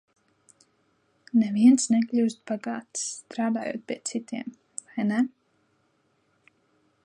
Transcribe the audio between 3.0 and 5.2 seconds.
strādājot pie citiem, vai